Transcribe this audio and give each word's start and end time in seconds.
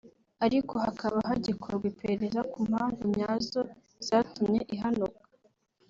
ariko 0.45 0.73
hakaba 0.85 1.17
hagikorwa 1.29 1.85
iperereza 1.91 2.41
ku 2.51 2.57
mpamvu 2.69 3.03
nyazo 3.17 3.61
zatumye 4.07 4.61
ihanuka 4.75 5.23